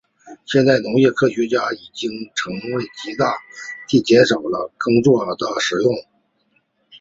[0.45, 2.09] 现代农业科学已经
[3.03, 3.37] 极大
[3.87, 5.93] 地减少了耕作的使用。